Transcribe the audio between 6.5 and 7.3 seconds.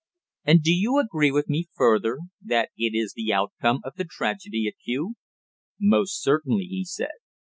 he said.